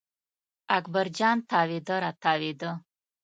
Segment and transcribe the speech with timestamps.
[0.77, 2.71] اکبر جان تاوېده را تاوېده.